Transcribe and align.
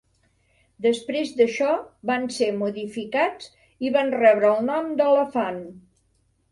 Després 0.85 1.33
d'això 1.41 1.75
van 2.11 2.25
ser 2.39 2.49
modificats 2.63 3.53
i 3.89 3.95
van 3.99 4.13
rebre 4.19 4.53
el 4.57 4.69
nom 4.73 4.93
d'Elefant. 5.03 5.67